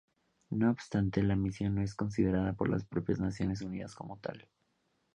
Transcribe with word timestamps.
No 0.49 0.71
obstante, 0.71 1.21
la 1.21 1.35
misión 1.35 1.75
no 1.75 1.83
es 1.83 1.93
considerada 1.93 2.53
por 2.53 2.67
las 2.69 2.83
propias 2.83 3.19
Naciones 3.19 3.61
Unidas 3.61 3.93
como 3.93 4.17
tal. 4.17 4.49